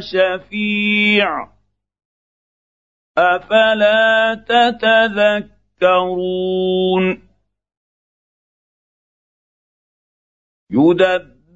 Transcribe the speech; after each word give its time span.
شفيع. 0.00 1.48
أفلا 3.18 4.34
تتذكرون؟ 4.48 5.58
يدبر 10.70 11.37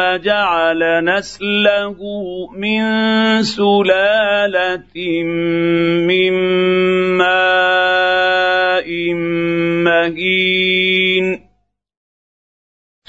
جعل 0.00 1.04
نسله 1.04 1.96
من 2.56 2.82
سلالة 3.42 5.22
من 6.06 6.32
ماء 7.18 8.88
مهين. 9.84 11.54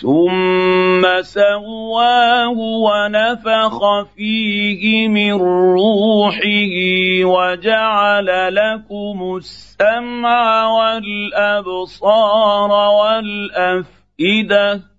ثم 0.02 1.22
سواه 1.22 2.58
ونفخ 2.60 4.04
فيه 4.16 5.08
من 5.08 5.34
روحه 5.74 6.76
وجعل 7.24 8.56
لكم 8.56 9.38
السمع 9.38 10.68
والأبصار 10.68 12.72
والأفئدة. 13.02 14.95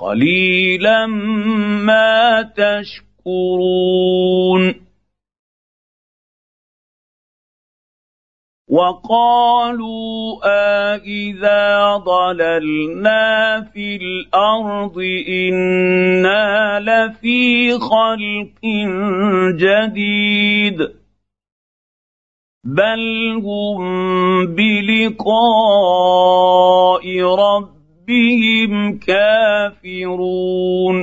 قليلا 0.00 1.06
ما 1.86 2.42
تشكرون. 2.56 4.10
وقالوا 8.68 10.40
أإذا 10.44 11.96
ضللنا 11.96 13.60
في 13.74 13.96
الأرض 13.96 14.98
إنا 15.28 16.80
لفي 16.80 17.72
خلق 17.78 18.60
جديد. 19.56 20.78
بل 22.64 23.32
هم 23.44 24.46
بلقاء 24.46 25.24
رب 27.22 27.79
ربهم 28.10 28.98
كافرون 28.98 30.96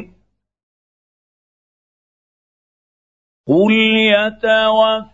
قل 3.47 3.72
يتوفاكم 4.12 5.07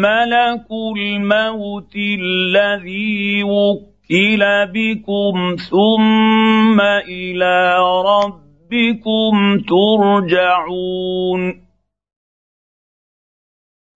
ملك 0.00 0.66
الموت 0.96 1.94
الذي 1.96 3.42
وكل 3.42 4.42
بكم 4.74 5.56
ثم 5.70 6.80
إلى 7.08 7.76
ربكم 8.06 9.58
ترجعون 9.68 11.67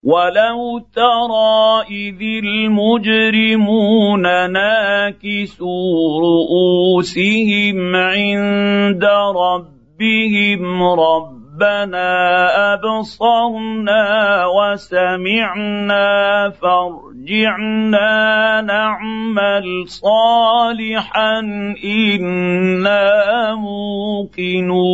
ولو 0.03 0.83
ترى 0.95 1.81
اذ 1.91 2.21
المجرمون 2.43 4.21
ناكسوا 4.51 6.21
رؤوسهم 6.21 7.95
عند 7.95 9.05
ربهم 9.35 10.83
ربنا 10.83 12.09
ابصرنا 12.73 14.05
وسمعنا 14.45 16.09
فارجعنا 16.61 18.11
نعمل 18.61 19.87
صالحا 19.87 21.39
أنا 21.83 23.55
موقنون 23.55 24.93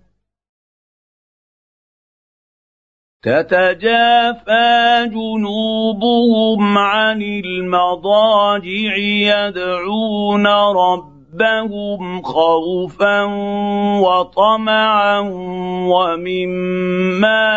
تتجافى 3.23 5.07
جنوبهم 5.13 6.77
عن 6.77 7.21
المضاجع 7.21 8.97
يدعون 8.97 10.47
ربهم 10.47 12.21
خوفا 12.21 13.23
وطمعا 14.01 15.19
ومما 15.93 17.49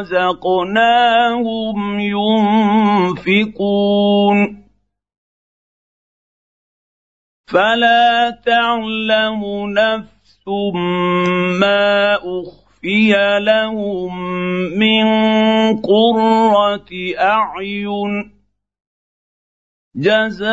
رزقناهم 0.00 1.78
ينفقون. 3.20 4.62
فلا 7.52 8.30
تعلم 8.46 9.42
نفس 9.70 10.48
ما 11.60 12.14
اخفي 12.14 12.61
اخفي 12.82 13.14
لهم 13.38 14.12
من 14.78 15.06
قره 15.80 16.90
اعين 17.18 18.32
جزاء 19.96 20.52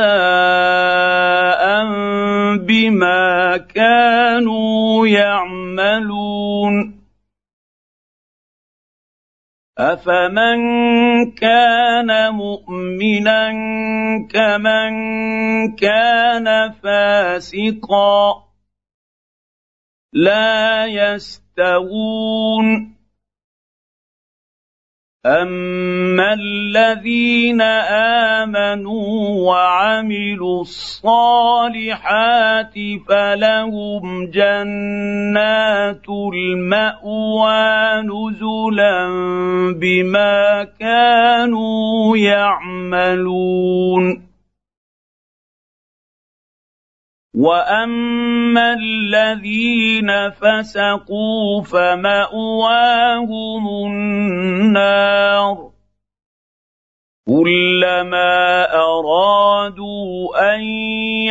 بما 2.57 3.57
كانوا 3.57 5.07
يعملون 5.07 6.99
افمن 9.77 10.59
كان 11.31 12.33
مؤمنا 12.33 13.51
كمن 14.29 14.91
كان 15.75 16.71
فاسقا 16.71 18.49
لا 20.13 20.85
يستوون 21.59 23.00
أما 25.25 26.33
الذين 26.33 27.61
آمنوا 28.41 29.47
وعملوا 29.47 30.61
الصالحات 30.61 31.13
فلهم 33.09 34.25
جنات 34.31 36.09
المأوى 36.33 38.01
نزلا 38.01 39.07
بما 39.79 40.67
كانوا 40.79 42.17
يعملون. 42.17 43.59
واما 47.39 48.74
الذين 48.74 50.30
فسقوا 50.30 51.62
فماواهم 51.63 53.24
النار 53.88 55.69
كلما 57.27 58.65
ارادوا 58.74 60.56
ان 60.56 60.62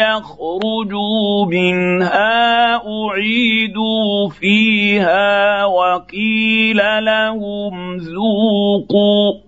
يخرجوا 0.01 1.47
منها 1.47 2.75
اعيدوا 2.77 4.29
فيها 4.29 5.65
وقيل 5.65 7.05
لهم 7.05 7.97
ذوقوا 7.97 9.48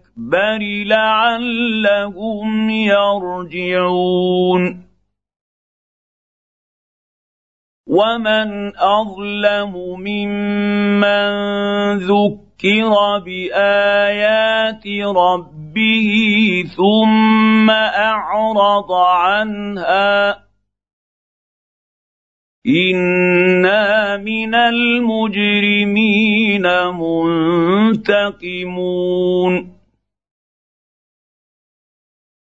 لعلهم 0.87 2.69
يرجعون 2.69 4.21
ومن 7.87 8.71
اظلم 8.77 9.73
ممن 9.99 11.31
ذكر 11.97 13.19
بايات 13.25 14.87
ربه 15.15 16.11
ثم 16.77 17.69
اعرض 17.69 18.91
عنها 18.91 20.41
أنا 22.67 24.17
من 24.17 24.55
المجرمين 24.55 25.81
منتقمون 27.97 29.01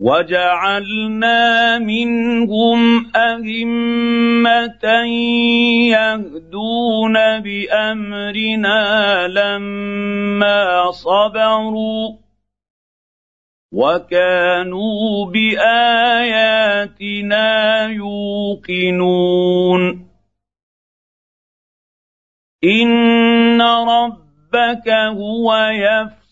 وجعلنا 0.00 1.78
منهم 1.78 3.12
أئمة 3.16 4.84
يهدون 5.92 7.14
بأمرنا 7.40 8.80
لما 9.28 10.90
صبروا 10.90 12.16
وكانوا 13.72 15.26
بآياتنا 15.26 16.66
يوقنون. 17.86 19.30
إن 22.64 23.62
ربك 23.62 24.88
هو 24.88 25.54
يفعل 25.72 26.19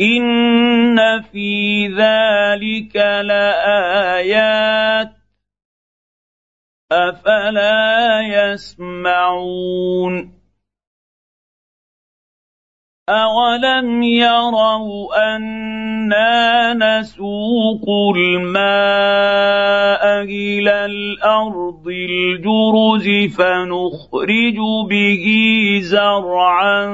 ان 0.00 1.22
في 1.22 1.86
ذلك 1.88 2.96
لايات 3.26 5.12
افلا 6.92 8.20
يسمعون 8.20 9.68
اولم 13.08 14.02
يروا 14.02 15.36
أنا 15.36 16.74
نسوق 16.74 17.88
الماء 18.16 20.02
إلى 20.22 20.84
الأرض 20.84 21.88
الجرز 21.88 23.08
فنخرج 23.36 24.58
به 24.90 25.26
زرعا 25.82 26.86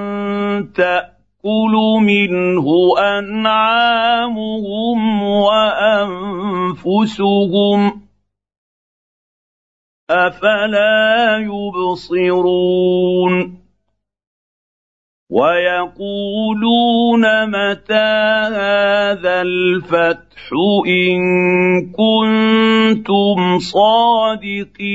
تاكل 1.44 1.74
منه 2.00 2.66
انعامهم 3.18 4.98
وانفسهم 6.82 7.00
افلا 10.10 11.36
يبصرون 11.38 12.84
ويقولون 15.30 17.22
متى 17.46 18.10
هذا 18.56 19.42
الفتح 19.42 20.50
ان 20.86 21.20
كنتم 21.92 23.58
صادقين 23.58 24.94